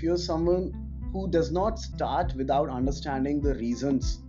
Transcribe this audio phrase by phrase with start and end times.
[0.00, 0.72] if you're someone
[1.12, 4.22] who does not start without understanding the reasons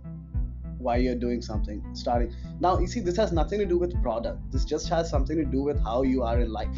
[0.76, 2.30] why you're doing something starting.
[2.60, 4.52] Now you see this has nothing to do with product.
[4.52, 6.76] This just has something to do with how you are in life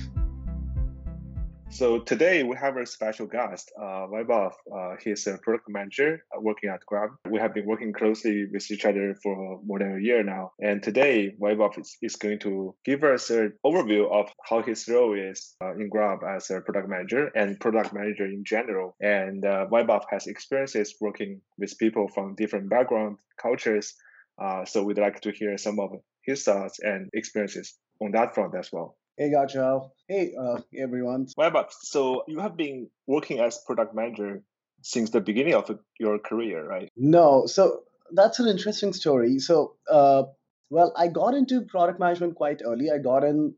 [1.75, 4.53] so today we have a special guest, uh, Vaibhav.
[4.73, 7.11] Uh, he's a product manager uh, working at Grab.
[7.29, 10.53] We have been working closely with each other for more than a year now.
[10.63, 15.19] And today Vaibhav is, is going to give us an overview of how his role
[15.19, 18.95] is uh, in Grab as a product manager and product manager in general.
[19.01, 23.95] And uh, Vaibhav has experiences working with people from different background, cultures.
[24.41, 25.91] Uh, so we'd like to hear some of
[26.23, 28.97] his thoughts and experiences on that front as well.
[29.17, 29.91] Hey, Gachao.
[30.09, 31.29] Hey, uh, everyone.
[31.37, 34.43] But so you have been working as product manager
[34.83, 36.89] since the beginning of your career, right?
[36.97, 37.47] No.
[37.47, 39.39] So that's an interesting story.
[39.39, 40.25] So, uh,
[40.69, 42.91] well, I got into product management quite early.
[42.91, 43.55] I got in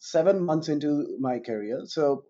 [0.00, 1.82] seven months into my career.
[1.84, 2.24] So,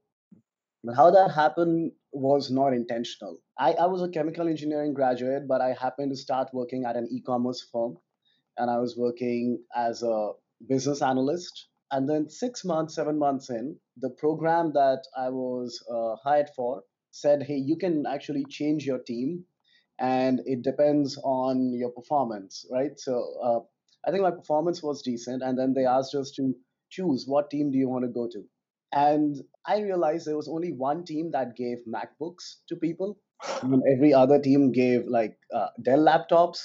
[0.95, 3.39] how that happened was not intentional.
[3.59, 7.09] I, I was a chemical engineering graduate, but I happened to start working at an
[7.11, 7.97] e commerce firm.
[8.59, 10.33] And I was working as a
[10.69, 16.17] business analyst and then six months, seven months in, the program that I was uh,
[16.23, 19.45] hired for said, hey, you can actually change your team
[19.99, 22.99] and it depends on your performance, right?
[22.99, 23.61] So uh,
[24.07, 25.43] I think my performance was decent.
[25.43, 26.55] And then they asked us to
[26.91, 28.45] choose what team do you want to go to.
[28.93, 33.19] And I realized there was only one team that gave MacBooks to people.
[33.63, 36.61] And every other team gave like uh, Dell laptops.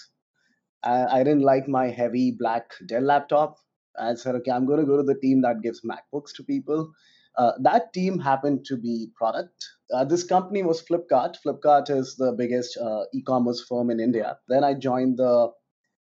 [0.84, 3.58] I, I didn't like my heavy black Dell laptop.
[4.00, 6.92] I said, okay, I'm going to go to the team that gives MacBooks to people.
[7.38, 9.66] Uh, that team happened to be product.
[9.94, 11.36] Uh, this company was Flipkart.
[11.44, 14.38] Flipkart is the biggest uh, e commerce firm in India.
[14.48, 15.52] Then I joined the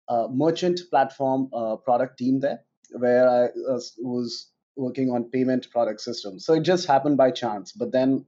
[0.08, 2.60] uh, merchant platform uh, product team there,
[2.92, 3.48] where I
[3.98, 6.46] was working on payment product systems.
[6.46, 7.72] So it just happened by chance.
[7.72, 8.24] But then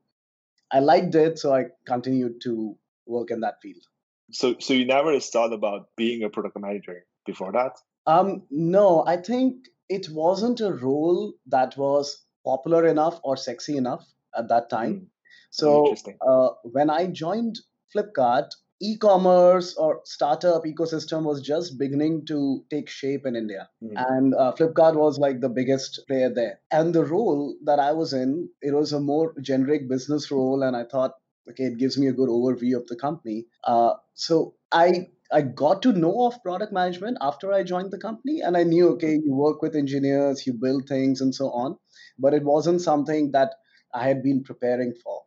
[0.70, 3.82] I liked it, so I continued to work in that field.
[4.30, 7.72] So, so you never thought about being a product manager before that?
[8.06, 14.04] Um, no, I think it wasn't a role that was popular enough or sexy enough
[14.36, 14.94] at that time.
[14.94, 15.06] Mm.
[15.50, 15.94] So
[16.26, 17.60] uh, when I joined
[17.94, 18.48] Flipkart,
[18.80, 23.92] e-commerce or startup ecosystem was just beginning to take shape in India, mm.
[23.94, 26.58] and uh, Flipkart was like the biggest player there.
[26.70, 30.74] And the role that I was in, it was a more generic business role, and
[30.74, 31.12] I thought,
[31.48, 33.46] okay, it gives me a good overview of the company.
[33.62, 38.40] Uh, so I I got to know of product management after I joined the company,
[38.40, 41.76] and I knew okay, you work with engineers, you build things, and so on.
[42.18, 43.54] But it wasn't something that
[43.94, 45.22] I had been preparing for.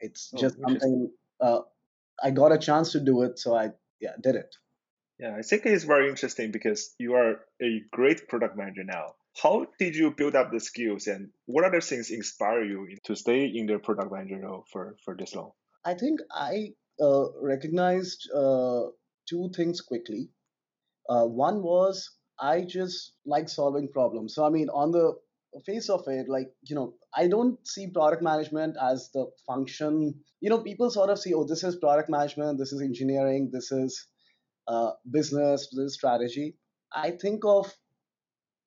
[0.00, 1.10] It's oh, just something
[1.40, 1.60] uh,
[2.22, 4.54] I got a chance to do it, so I yeah did it.
[5.18, 9.14] Yeah, I think it's very interesting because you are a great product manager now.
[9.42, 13.44] How did you build up the skills, and what other things inspire you to stay
[13.46, 15.52] in the product manager role for for this long?
[15.84, 18.88] I think I uh, recognized uh,
[19.30, 20.28] two things quickly.
[21.08, 22.10] Uh, one was
[22.40, 24.34] I just like solving problems.
[24.34, 25.14] So, I mean, on the
[25.66, 30.14] face of it, like, you know, I don't see product management as the function.
[30.40, 33.70] You know, people sort of see, oh, this is product management, this is engineering, this
[33.72, 34.06] is
[34.68, 36.56] uh, business, this is strategy.
[36.94, 37.72] I think of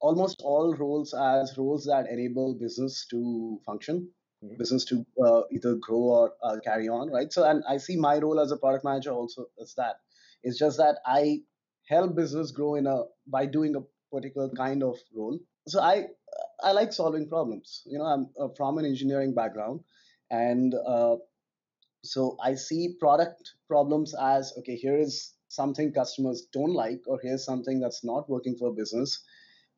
[0.03, 4.09] almost all roles as roles that enable business to function
[4.43, 4.57] mm-hmm.
[4.57, 8.17] business to uh, either grow or uh, carry on right so and i see my
[8.17, 9.95] role as a product manager also as that
[10.43, 11.39] it's just that I
[11.87, 13.81] help business grow in a by doing a
[14.13, 15.39] particular kind of role.
[15.67, 16.07] So I
[16.61, 17.81] I like solving problems.
[17.85, 19.81] You know, I'm uh, from an engineering background,
[20.29, 21.15] and uh,
[22.03, 24.75] so I see product problems as okay.
[24.75, 29.23] Here is something customers don't like, or here's something that's not working for business.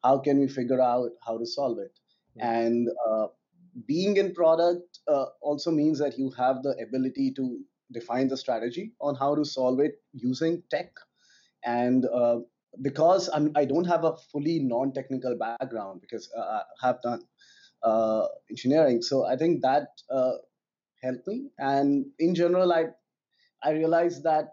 [0.04, 1.92] How can we figure out how to solve it?
[2.38, 2.48] Mm-hmm.
[2.48, 3.28] And uh,
[3.88, 7.60] being in product uh, also means that you have the ability to
[7.92, 10.92] define the strategy on how to solve it using tech.
[11.64, 12.40] And uh,
[12.82, 16.42] because I'm, I do not have a fully non-technical background, because uh,
[16.82, 17.22] I have done
[17.84, 20.34] uh, engineering, so I think that uh,
[21.04, 21.50] helped me.
[21.58, 22.86] And in general, I
[23.64, 24.50] I realized that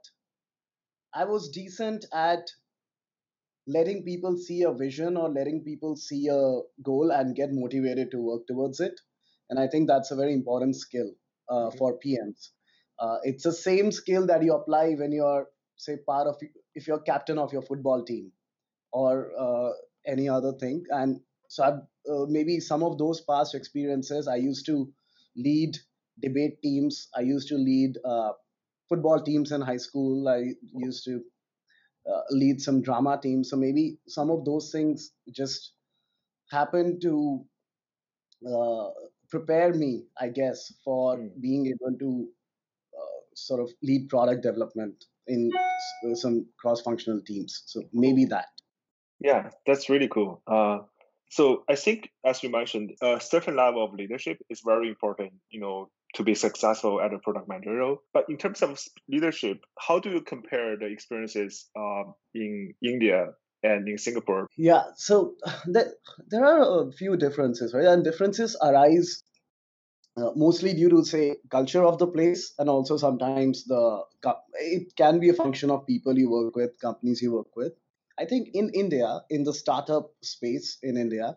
[1.14, 2.50] I was decent at
[3.66, 8.18] letting people see a vision or letting people see a goal and get motivated to
[8.18, 9.00] work towards it.
[9.50, 11.10] And I think that's a very important skill
[11.48, 12.50] uh, for PMs.
[13.02, 16.38] Uh, it's the same skill that you apply when you're, say, part of
[16.76, 18.32] if you're captain of your football team
[18.92, 19.72] or uh,
[20.06, 20.84] any other thing.
[20.90, 21.80] And so I've,
[22.12, 24.92] uh, maybe some of those past experiences, I used to
[25.36, 25.78] lead
[26.20, 27.08] debate teams.
[27.16, 28.32] I used to lead uh,
[28.88, 30.28] football teams in high school.
[30.28, 31.24] I used to
[32.10, 33.50] uh, lead some drama teams.
[33.50, 35.74] So maybe some of those things just
[36.50, 37.46] happen to
[39.28, 41.40] prepare me, I guess, for Mm.
[41.40, 42.41] being able to uh,
[43.34, 45.50] sort of lead product development in
[46.14, 47.62] some cross-functional teams.
[47.66, 48.46] So maybe that.
[49.20, 50.42] Yeah, that's really cool.
[50.46, 50.78] Uh,
[51.30, 55.32] so I think, as you mentioned, a certain level of leadership is very important.
[55.50, 58.02] You know, to be successful at a product manager role.
[58.12, 63.28] But in terms of leadership, how do you compare the experiences um, in India
[63.62, 64.46] and in Singapore?
[64.56, 64.82] Yeah.
[64.96, 65.34] So
[65.66, 65.92] there,
[66.28, 67.86] there are a few differences, right?
[67.86, 69.22] And differences arise
[70.16, 74.00] uh, mostly due to say culture of the place and also sometimes the
[74.54, 77.72] it can be a function of people you work with companies you work with.
[78.18, 81.36] I think in india in the startup space in india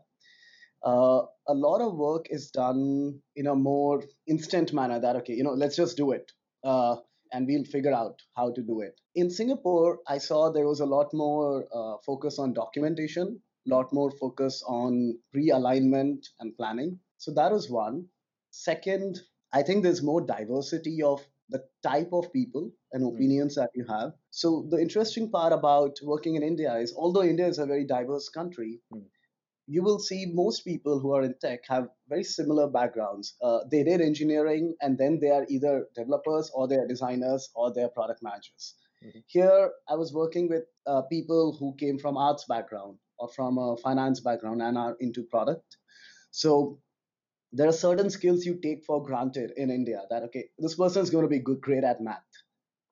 [0.86, 5.44] uh, a lot of work is done in a more instant manner that okay you
[5.44, 6.31] know let's just do it
[6.63, 6.95] uh,
[7.31, 9.00] and we'll figure out how to do it.
[9.16, 13.92] In singapore i saw there was a lot more uh, focus on documentation a lot
[13.94, 17.00] more focus on pre-alignment and planning.
[17.18, 18.06] So that was one
[18.57, 19.19] second
[19.54, 23.86] i think there's more diversity of the type of people and Mm, opinions that you
[23.90, 27.86] have so the interesting part about working in india is although india is a very
[27.86, 29.06] diverse country mm,
[29.68, 33.36] you will see most people who are in tech have very similar backgrounds.
[33.42, 37.74] Uh, they did engineering and then they are either developers or they are designers or
[37.74, 38.75] they are product managers.
[39.01, 43.58] mhm, Here, I was working with uh, people who came from arts background or from
[43.58, 45.78] a finance background and are into product.
[46.31, 46.80] So
[47.56, 51.10] there are certain skills you take for granted in India that, okay, this person is
[51.10, 52.24] going to be good, great at math.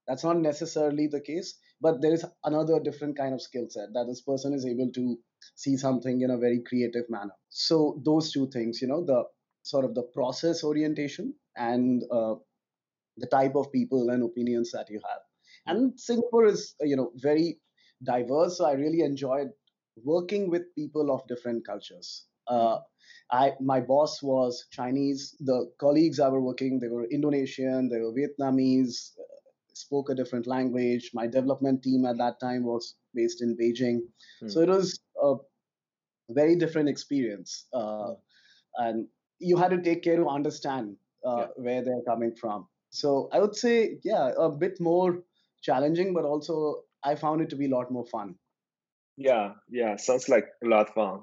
[0.07, 4.07] That's not necessarily the case but there is another different kind of skill set that
[4.07, 5.19] this person is able to
[5.56, 7.36] see something in a very creative manner.
[7.50, 9.25] So those two things you know the
[9.63, 12.36] sort of the process orientation and uh,
[13.18, 15.21] the type of people and opinions that you have.
[15.68, 17.59] And singapore is you know very
[18.12, 19.50] diverse so i really enjoyed
[20.04, 22.80] working with people of different cultures uh,
[23.31, 25.36] I my boss was Chinese.
[25.40, 29.12] The colleagues I were working, they were Indonesian, they were Vietnamese,
[29.74, 31.12] spoke a different language.
[31.13, 34.01] My development team at that time was based in Beijing.
[34.48, 35.36] So mm, it was a
[36.30, 37.66] very different experience.
[37.74, 38.13] Uh,
[38.78, 39.07] and
[39.40, 40.95] you had to take care to understand
[41.25, 41.48] uh, Yeah.
[41.56, 42.68] where they're coming from.
[42.90, 45.24] So I would say, yeah, a bit more
[45.62, 48.36] challenging, but also I found it to be a lot more fun.
[49.18, 51.22] Yeah, yeah, sounds like a lot of fun.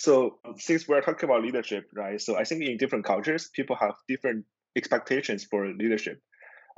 [0.00, 2.18] So since we're talking about leadership, right?
[2.18, 6.22] So I think in different cultures, people have different expectations for leadership.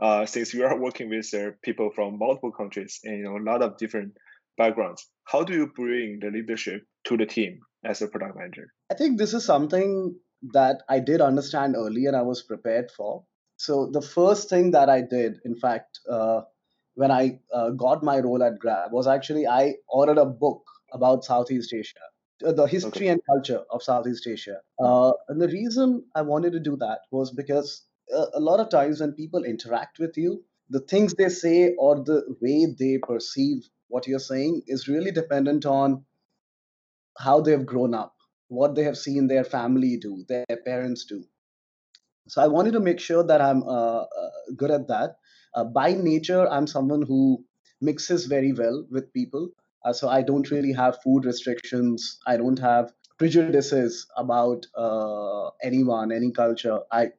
[0.00, 3.46] Uh, since you are working with uh, people from multiple countries and you know a
[3.48, 4.14] lot of different
[4.58, 8.66] backgrounds, how do you bring the leadership to the team as a product manager?
[8.90, 10.16] I think this is something
[10.52, 13.22] that I did understand early and I was prepared for.
[13.56, 16.40] So the first thing that I did, in fact, uh,
[16.94, 21.24] when I uh, got my role at Grab, was actually I ordered a book about
[21.24, 22.06] Southeast Asia,
[22.44, 23.00] uh, the Okay.
[23.00, 24.61] history and culture of Southeast Asia.
[24.79, 27.83] Uh, and the reason I wanted to do that was because
[28.15, 31.97] uh, a lot of times when people interact with you, the things they say or
[32.05, 36.05] the way they perceive what you're saying is really dependent on
[37.19, 38.15] how they've grown up,
[38.49, 41.25] what they have seen their family do, their parents do.
[42.29, 45.17] So I wanted to make sure that I'm uh, uh, good at that.
[45.55, 47.44] Uh, by nature, I'm someone who
[47.81, 49.50] mixes very well with people.
[49.84, 52.19] Uh, so I don't really have food restrictions.
[52.26, 56.81] I don't have prejudices about uh, anyone, any culture.
[56.90, 57.11] I,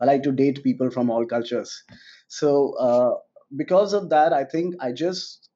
[0.00, 1.82] I like to date people from all cultures.
[2.28, 3.14] So uh,
[3.56, 5.48] because of that, I think I just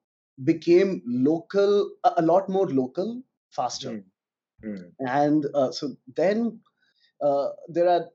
[0.43, 3.93] became local, a lot more local faster.
[3.93, 4.05] mm,
[4.63, 6.61] mm, And uh, so then
[7.23, 8.07] uh, there are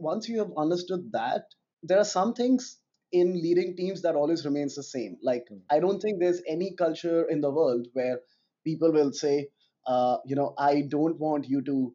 [0.00, 1.44] once you have understood that,
[1.82, 2.78] there are some things
[3.12, 5.16] in leading teams that always remains the same.
[5.22, 8.20] Like mm, I don't think there's any culture in the world where
[8.64, 9.48] people will say,
[9.86, 11.94] uh, you know, I don't want you to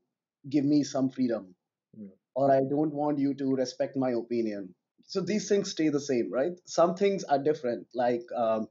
[0.50, 1.56] give me some freedom,
[2.00, 4.76] mm, or I don't want you to respect my opinion.
[5.06, 6.54] So these things stay the same, right?
[6.66, 7.88] Some things are different.
[7.96, 8.68] Like um,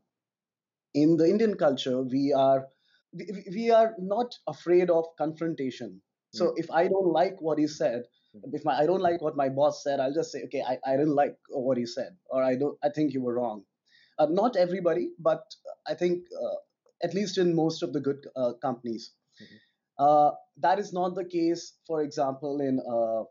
[0.95, 2.67] in the Indian culture, we are
[3.12, 6.03] we, we are not afraid of confrontation.
[6.33, 8.05] So if I don't like what he said,
[8.52, 10.97] if my, I don't like what my boss said, I'll just say, okay, I, I
[10.97, 13.64] didn't like what he said, or I don't, I think you were wrong.
[14.19, 15.43] Uh, not everybody, but
[15.87, 16.57] I think uh,
[17.02, 19.12] at least in most of the good uh, companies,
[19.43, 19.59] mhm,
[19.99, 21.75] uh, that is not the case.
[21.87, 23.25] For example, in uh,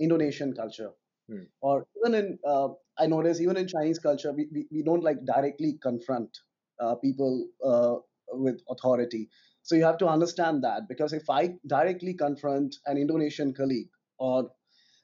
[0.00, 0.92] Indonesian culture,
[1.30, 5.02] mm, or even in uh, I notice even in Chinese culture, we, we, we don't
[5.04, 6.36] like directly confront
[6.80, 7.96] uh, people uh,
[8.32, 9.28] with authority.
[9.62, 14.50] So you have to understand that because if I directly confront an Indonesian colleague or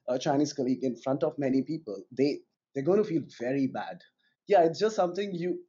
[0.08, 2.40] a Chinese colleague in front of many people, they
[2.74, 4.00] they're going to feel very bad.
[4.48, 5.60] Yeah, it's just something you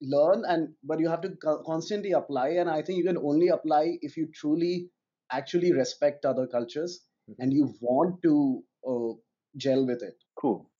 [0.00, 1.30] learn and but you have to
[1.64, 4.90] constantly apply and i think you can only apply if you truly
[5.30, 7.02] actually respect other cultures
[7.38, 9.12] and you want to uh,
[9.56, 10.16] gel with it.
[10.38, 10.70] Cool.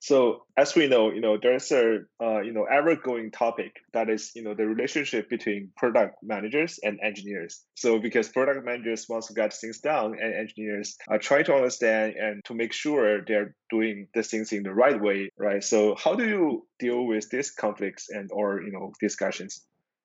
[0.00, 4.32] So as we know, you know, there's a uh, you know ever-going topic that is
[4.34, 7.62] you know the relationship between product managers and engineers.
[7.74, 12.14] So because product managers want to get things done, and engineers are trying to understand
[12.16, 15.62] and to make sure they're doing the things in the right way, right?
[15.62, 19.60] So how do you deal with these conflicts and or you know discussions?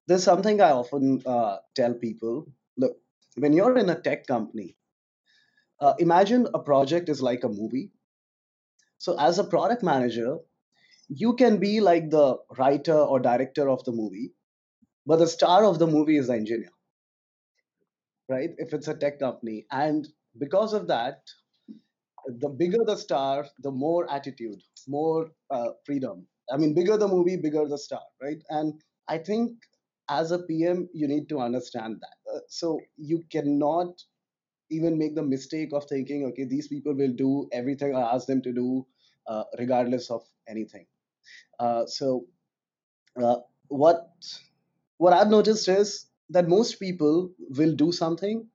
[0.07, 2.97] There's something I often uh, tell people: look,
[3.37, 4.75] when you're in a tech company,
[5.79, 7.91] uh, imagine a project is like a movie
[8.97, 10.37] so, as a product manager,
[11.09, 14.33] you can be like the writer or director of the movie,
[15.05, 16.71] but the star of the movie is the engineer,
[18.29, 18.49] right?
[18.57, 19.65] If it's a tech company.
[19.71, 21.21] And because of that,
[22.27, 26.27] the bigger the star, the more attitude, more uh, freedom.
[26.51, 28.41] I mean, bigger the movie, bigger the star, right?
[28.49, 29.51] And I think
[30.09, 32.35] as a PM, you need to understand that.
[32.35, 34.01] Uh, so you cannot
[34.69, 38.41] even make the mistake of thinking, okay, these people will do everything I ask them
[38.43, 38.85] to do,
[39.27, 40.85] uh, regardless of anything.
[41.59, 42.27] Uh, so,
[43.21, 44.09] uh, what
[44.97, 48.47] what I've noticed is that most people will do something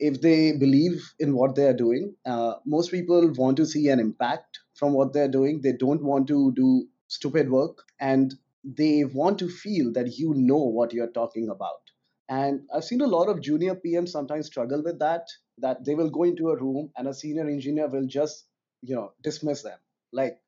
[0.00, 2.14] if they believe in what they are doing.
[2.26, 5.60] Uh, most people want to see an impact from what they're doing.
[5.60, 10.58] They don't want to do stupid work, and they want to feel that you know
[10.78, 11.80] what you're talking about.
[12.28, 16.10] And I've seen a lot of junior PMs sometimes struggle with that that they will
[16.10, 18.46] go into a room and a senior engineer will just
[18.82, 19.78] you know dismiss them.
[20.12, 20.38] Like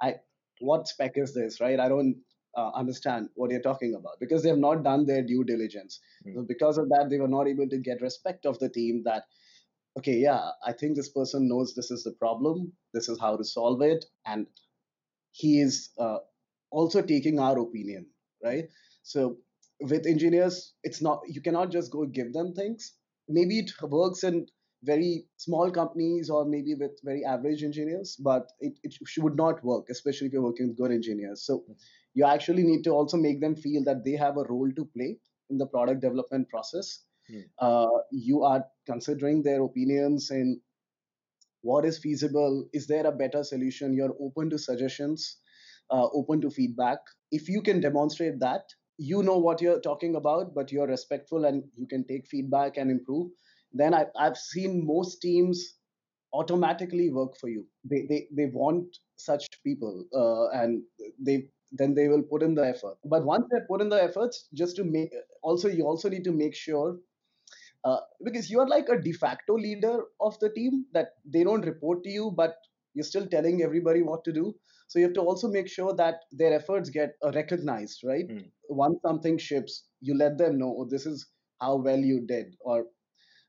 [0.00, 0.16] i
[0.60, 1.78] what spec is this right?
[1.80, 2.16] I don't
[2.56, 6.00] uh, understand what you're talking about because they have not done their due diligence.
[6.26, 6.34] Mm.
[6.34, 9.24] so because of that they were not able to get respect of the team that
[9.98, 13.44] okay yeah i think this person knows this is the problem this is how to
[13.44, 14.46] solve it and
[15.32, 16.18] he is uh,
[16.70, 18.06] also taking our opinion
[18.44, 18.64] right?
[19.02, 19.36] So
[19.80, 22.94] with engineers it's not you cannot just go give them things.
[23.28, 24.46] Maybe it works in
[24.86, 29.86] very small companies or maybe with very average engineers, but it, it would not work,
[29.90, 31.44] especially if you're working with good engineers.
[31.44, 31.64] So
[32.14, 35.18] you actually need to also make them feel that they have a role to play
[35.50, 37.00] in the product development process.
[37.28, 37.40] Hmm.
[37.58, 40.60] Uh, you are considering their opinions and
[41.62, 42.68] what is feasible.
[42.72, 43.92] Is there a better solution?
[43.92, 45.38] You're open to suggestions,
[45.90, 46.98] uh, open to feedback.
[47.32, 48.62] If you can demonstrate that,
[48.98, 52.90] you know what you're talking about, but you're respectful and you can take feedback and
[52.90, 53.30] improve
[53.78, 55.74] then I, I've seen most teams
[56.32, 57.66] automatically work for you.
[57.84, 60.82] They they, they want such people, uh, and
[61.20, 62.96] they then they will put in the effort.
[63.04, 65.10] But once they put in the efforts, just to make
[65.42, 66.98] also you also need to make sure.
[67.84, 72.02] Uh, because you're like a de facto leader of the team that they don't report
[72.02, 72.56] to you, but
[72.94, 74.52] you're still telling everybody what to do.
[74.88, 78.26] So you have to also make sure that their efforts get uh, recognized, right?
[78.26, 78.50] Mm.
[78.68, 81.28] Once something ships, you let them know oh, this is
[81.60, 82.86] how well you did, or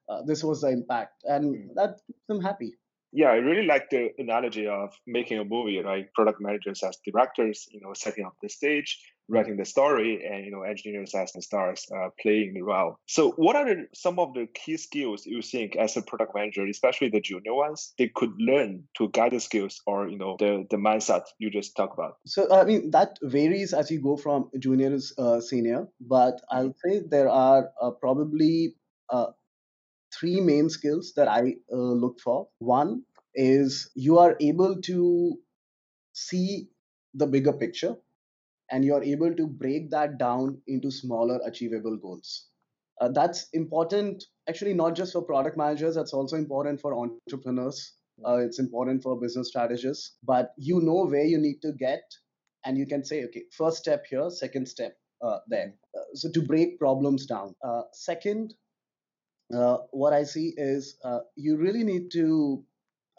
[0.09, 1.73] uh, this was the impact, and mm.
[1.75, 2.73] that keeps them happy.
[3.13, 6.11] Yeah, I really like the analogy of making a movie, right?
[6.13, 8.99] Product managers as directors, you know, setting up the stage,
[9.29, 12.99] writing the story, and you know, engineers as the stars, uh, playing the role.
[13.05, 16.65] So, what are the, some of the key skills you think as a product manager,
[16.65, 20.67] especially the junior ones, they could learn to guide the skills or you know the
[20.69, 22.17] the mindset you just talked about?
[22.25, 26.75] So, I mean, that varies as you go from junior to uh, senior, but I'll
[26.85, 28.75] say there are uh, probably
[29.09, 29.27] uh,
[30.13, 32.47] three main skills that I uh, look for.
[32.59, 33.03] One
[33.35, 35.37] is you are able to
[36.13, 36.69] see
[37.13, 37.95] the bigger picture
[38.71, 42.47] and you're able to break that down into smaller achievable goals.
[42.99, 47.93] Uh, that's important, actually, not just for product managers, that's also important for entrepreneurs.
[48.25, 52.01] Uh, it's important for business strategists, but you know where you need to get,
[52.65, 55.75] and you can say, okay, first step here, second step uh, there.
[55.95, 57.53] Uh, so to break problems down.
[57.63, 58.55] Uh, second,
[59.53, 62.63] uh, what I see is uh, you really need to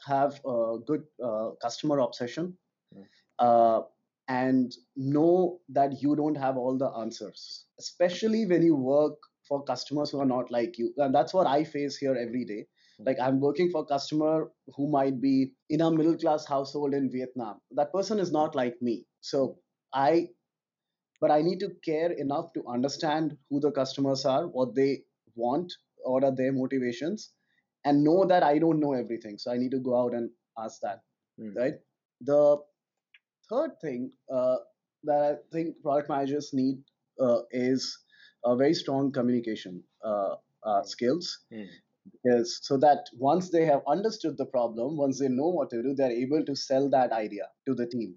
[0.06, 2.56] have a good uh, customer obsession
[2.94, 3.02] hmm.
[3.38, 3.80] uh,
[4.28, 9.14] and know that you don't have all the answers, especially when you work
[9.48, 10.92] for customers who are not like you.
[10.98, 12.66] And that's what I face here every day.
[12.98, 13.04] Hmm.
[13.04, 17.10] Like I'm working for a customer who might be in a middle class household in
[17.10, 17.60] Vietnam.
[17.70, 19.06] That person is not like me.
[19.22, 19.58] So
[19.94, 20.28] I,
[21.20, 25.04] but I need to care enough to understand who the customers are, what they
[25.34, 25.72] want,
[26.04, 27.30] what are their motivations
[27.84, 30.80] and know that i don't know everything so i need to go out and ask
[30.80, 31.02] that
[31.40, 31.54] mm.
[31.56, 31.74] right
[32.20, 32.56] the
[33.50, 34.56] third thing uh,
[35.04, 36.78] that i think product managers need
[37.20, 37.98] uh, is
[38.44, 41.66] a very strong communication uh, uh skills mm.
[42.12, 45.94] because so that once they have understood the problem once they know what to do
[45.94, 48.14] they're able to sell that idea to the team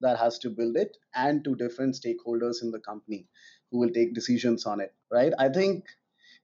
[0.00, 3.26] that has to build it and to different stakeholders in the company
[3.70, 5.84] who will take decisions on it right i think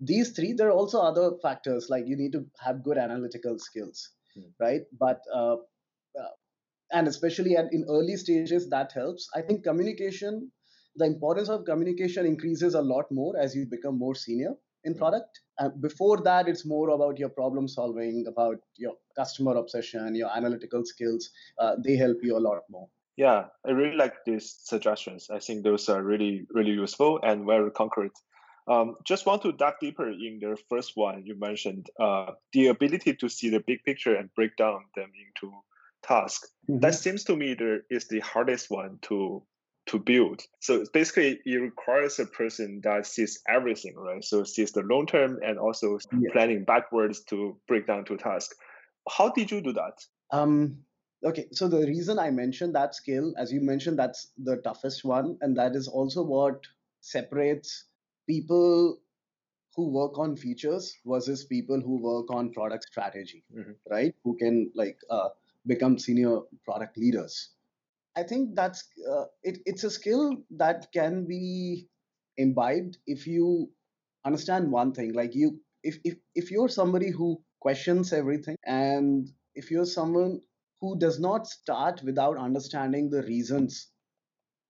[0.01, 4.11] these three there are also other factors like you need to have good analytical skills
[4.39, 4.53] Mm.
[4.61, 5.57] right but uh,
[6.21, 6.33] uh,
[6.93, 10.51] and especially at, in early stages that helps i think communication
[10.97, 14.53] the importance of communication increases a lot more as you become more senior
[14.85, 14.99] in Mm.
[14.99, 20.31] product uh, before that it's more about your problem solving about your customer obsession your
[20.37, 25.31] analytical skills uh, they help you a lot more Yeah, I really like these suggestions.
[25.31, 28.13] I think those are really, really useful and very concrete.
[28.69, 33.15] Um, just want to dive deeper in the first one you mentioned, uh, the ability
[33.15, 35.55] to see the big picture and break down them into
[36.03, 36.51] tasks.
[36.69, 39.43] That seems to me there is the hardest one to
[39.87, 40.43] to build.
[40.59, 44.25] So basically, it requires a person that sees everything, right?
[44.25, 46.31] So sees the long term and also Yeah.
[46.33, 48.57] planning backwards to break down to task.
[49.09, 50.05] How did you do that?
[50.33, 50.79] Um,
[51.25, 55.39] okay, so the reason I mentioned that skill, as you mentioned, that's the toughest one,
[55.41, 56.67] and that is also what
[57.01, 57.85] separates
[58.27, 58.99] people
[59.77, 63.77] who work on features versus people who work on product strategy, Mhm.
[63.91, 64.15] right?
[64.25, 65.31] Who can like uh,
[65.67, 67.51] become senior product leaders.
[68.17, 71.89] I think that's uh, it, it's a skill that can be
[72.37, 73.71] imbibed if you
[74.25, 75.13] understand one thing.
[75.13, 80.41] Like you, if if if you're somebody who questions everything, and if you're someone
[80.81, 83.91] who does not start without understanding the reasons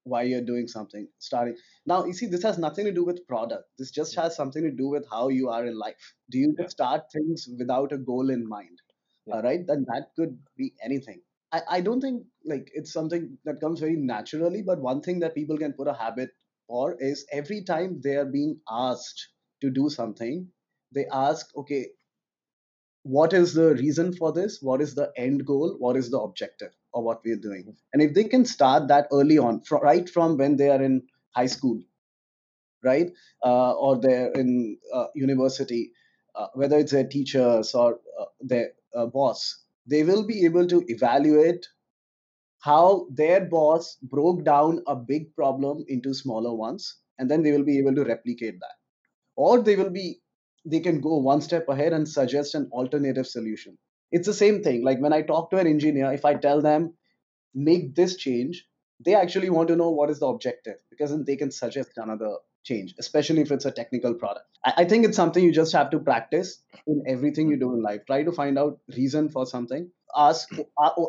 [0.07, 3.65] why you're doing something, starting now, you see, this has nothing to do with product.
[3.79, 6.15] This just has something to do with how you are in life.
[6.31, 6.67] Do you Yeah.
[6.69, 8.81] start things without a goal in mind?
[9.27, 9.37] Yeah.
[9.37, 9.67] Uh, right?
[9.67, 11.23] Then that could be anything.
[11.53, 15.35] I, I don't think like it's something that comes very naturally, but one thing that
[15.35, 16.31] people can put a habit
[16.67, 19.29] for is every time they are being asked
[19.61, 20.49] to do something,
[20.93, 21.89] they ask, okay,
[23.05, 24.61] what is the reason for this?
[24.61, 25.77] What is the end goal?
[25.79, 27.77] What is the objective of what we are doing?
[27.95, 31.07] And if they can start that early on, fro- right from when they are in
[31.37, 31.83] high school,
[32.83, 33.13] right,
[33.45, 35.93] uh, or they're in uh, university,
[36.35, 40.85] uh, whether it's their teachers or uh, their uh, boss, they will be able to
[40.89, 41.67] evaluate
[42.61, 47.65] how their boss broke down a big problem into smaller ones, and then they will
[47.65, 48.77] be able to replicate that
[49.37, 50.21] or they will be
[50.67, 53.79] they can go one step ahead and suggest an alternative solution
[54.13, 54.85] it's the same thing.
[54.85, 56.95] Like when i talk to an engineer if i tell them
[57.55, 58.67] make this change
[59.05, 62.37] they actually want to know what is the objective because then they can suggest another
[62.65, 64.47] change especially if it's a technical product.
[64.65, 68.01] I, think it's something you just have to practice in everything you do in life.
[68.07, 69.89] Try to find out reason for something.
[70.17, 70.49] Ask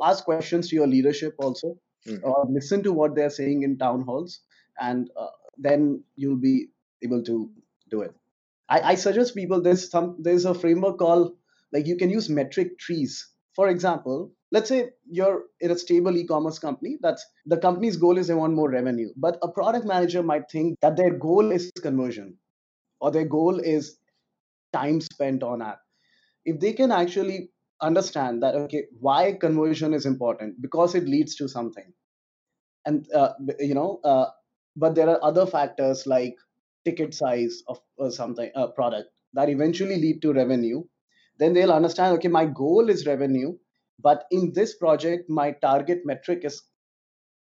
[0.03, 1.79] ask questions to your leadership also.
[2.07, 2.23] Mhm.
[2.23, 4.39] or listen to what they're saying in town halls
[4.79, 6.69] and uh, then you'll be
[7.03, 7.51] able to
[7.89, 8.13] do it.
[8.69, 11.35] I, I suggest people there's some there's a framework called
[11.73, 13.29] like you can use metric trees.
[13.55, 18.27] For example, let's say you're in a stable e-commerce company that's the company's goal is
[18.27, 22.37] they want more revenue, but a product manager might think that their goal is conversion
[23.01, 23.97] or their goal is
[24.73, 25.79] time spent on app.
[26.45, 27.51] If they can actually
[27.81, 31.93] understand that okay, why conversion is important because it leads to something
[32.85, 34.27] and uh, you know uh,
[34.75, 36.35] but there are other factors like
[36.85, 40.83] ticket size of uh, something a product that eventually lead to revenue
[41.39, 43.55] then they'll understand okay my goal is revenue
[43.99, 46.61] but in this project my target metric is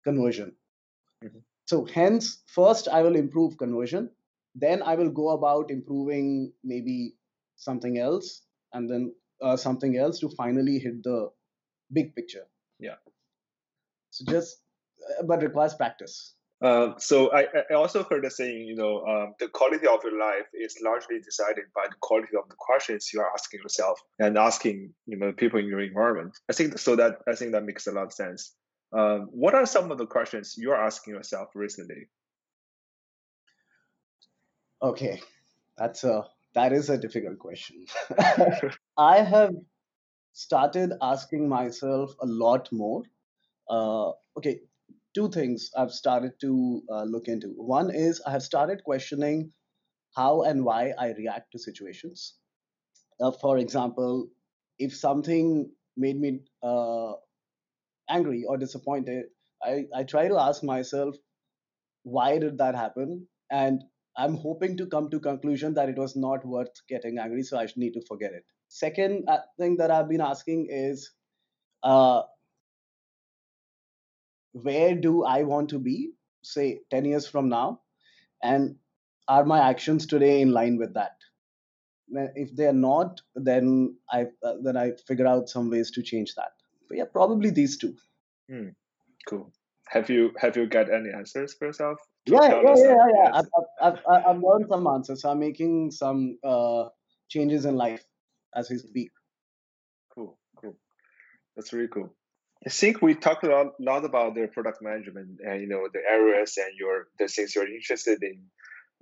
[0.04, 0.56] conversion
[1.24, 1.42] Mhm.
[1.72, 4.10] so hence first i will improve conversion
[4.66, 6.30] then i will go about improving
[6.74, 6.98] maybe
[7.68, 8.30] something else
[8.74, 11.20] and then uh, something else to finally hit the
[12.00, 12.46] big picture
[12.80, 12.98] Yeah.
[14.12, 14.62] so just
[15.20, 19.34] uh, but requires practice Um, so I, I also heard the saying, you know, um,
[19.40, 23.22] the quality of your life is largely decided by the quality of the questions you
[23.22, 26.38] are asking yourself and asking, you know, people in your environment.
[26.50, 28.56] I think so that I think that makes a lot of sense.
[28.92, 32.08] Um, what are some of the questions you are asking yourself recently?
[34.82, 35.22] Okay,
[35.78, 37.86] that's a that is a difficult question.
[38.98, 39.54] I have
[40.34, 43.04] started asking myself a lot more.
[43.70, 44.62] Uh, okay,
[45.16, 47.50] two things I've started to uh, look into.
[47.58, 49.52] One is I have started questioning
[50.16, 52.36] how and why I react to situations.
[53.22, 54.30] Uh, for example,
[54.80, 57.14] if something made me uh,
[58.10, 59.26] angry or disappointed,
[59.64, 61.16] I, I try to ask myself
[62.04, 63.84] why did that happen and
[64.18, 67.68] i'm hoping to come to conclusion that it was not worth getting angry so i
[67.76, 71.12] need to forget it second uh, thing that i've been asking is
[71.84, 72.22] uh,
[74.54, 77.82] where do i want to be say 10 years from now
[78.42, 78.76] and
[79.28, 81.16] are my actions today in line with that
[82.36, 86.52] if they're not then i uh, then i figure out some ways to change that
[86.88, 87.96] but yeah probably these two
[88.50, 88.70] Hmm,
[89.28, 89.52] cool.
[89.90, 93.32] Have you have you got any answers for yourself yeah, yeah, yeah, yeah, yeah.
[93.34, 93.46] I've,
[93.82, 95.22] I've, I've, I've learned some answers.
[95.22, 96.86] So I'm making some uh,
[97.28, 98.04] changes in life
[98.56, 99.12] as we speak.
[100.14, 100.76] Cool, cool.
[101.56, 102.14] That's really cool.
[102.66, 106.02] I think we talked a lot, lot about the product management and you know the
[106.08, 108.44] areas and your the things you're interested in.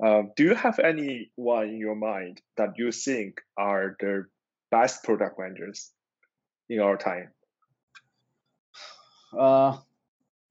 [0.06, 4.26] Um, do you have any one in your mind that you think are the
[4.70, 5.91] best product managers
[6.70, 7.32] in our time?
[9.38, 9.78] Uh,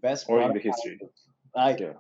[0.03, 0.99] best or in the history.
[1.55, 1.93] I, yeah.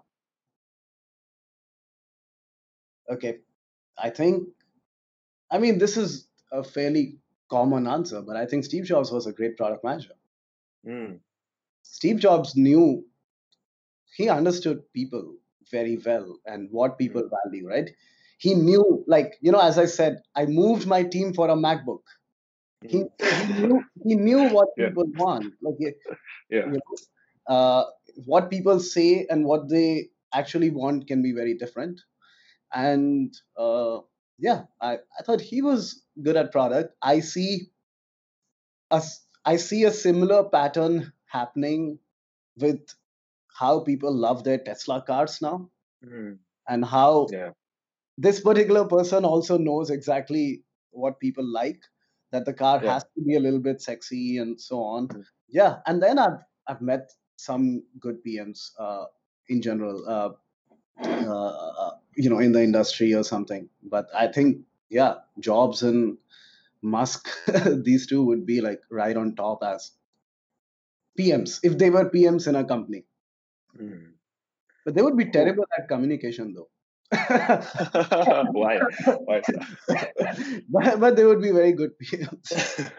[3.09, 3.38] Okay.
[3.97, 4.49] I think,
[5.51, 9.33] I mean, this is a fairly common answer, but I think Steve Jobs was a
[9.33, 10.14] great product manager.
[10.87, 11.20] Mm.
[11.83, 13.05] Steve Jobs knew,
[14.16, 15.35] he understood people
[15.70, 17.31] very well and what people mm.
[17.44, 17.90] value, right?
[18.38, 22.03] He knew, like, you know, as I said, I moved my team for a MacBook.
[22.85, 22.90] Mm.
[22.90, 24.88] He, he, knew, he knew what yeah.
[24.88, 25.53] people want.
[25.62, 25.75] Like,
[26.51, 26.66] yeah.
[26.66, 26.81] You know,
[27.46, 27.85] uh,
[28.25, 32.01] what people say and what they actually want can be very different
[32.72, 33.99] and uh,
[34.38, 37.68] yeah I, I thought he was good at product i see
[38.90, 39.03] a,
[39.46, 41.98] I see a similar pattern happening
[42.59, 42.80] with
[43.59, 45.68] how people love their tesla cars now
[46.04, 46.37] mm.
[46.68, 47.50] and how yeah.
[48.18, 51.80] this particular person also knows exactly what people like
[52.32, 52.94] that the car yeah.
[52.94, 55.24] has to be a little bit sexy and so on mm.
[55.48, 59.04] yeah and then i've i've met some good pms uh,
[59.48, 60.30] in general uh,
[61.04, 66.16] uh, you know in the industry or something but i think yeah jobs and
[66.82, 67.28] musk
[67.84, 69.92] these two would be like right on top as
[71.18, 73.04] pms if they were pms in a company
[73.80, 74.06] mm.
[74.84, 76.68] but they would be terrible at communication though
[78.52, 78.80] why
[79.24, 79.40] why
[80.68, 82.90] but, but they would be very good pms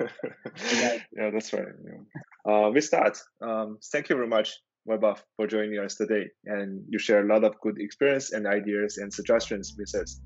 [1.12, 2.52] yeah that's right yeah.
[2.52, 6.30] uh, with that um, thank you very much Vaibhav, for joining us today.
[6.46, 10.22] And you share a lot of good experience and ideas and suggestions with us.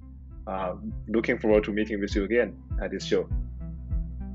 [0.48, 0.76] Uh,
[1.08, 3.30] looking forward to meeting with you again at this show.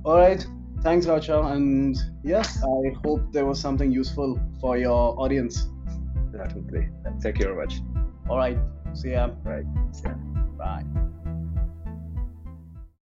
[0.04, 0.46] All right.
[0.82, 1.52] Thanks, Racha.
[1.52, 5.68] And yes, I hope there was something useful for your audience.
[6.32, 6.88] Definitely.
[7.20, 7.80] Thank you very much.
[8.28, 8.58] All right.
[8.94, 9.30] See ya.
[9.42, 9.64] Right.
[9.92, 10.14] See ya.
[10.56, 10.84] Bye.